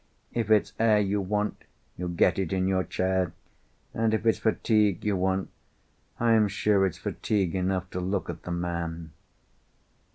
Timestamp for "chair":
2.83-3.33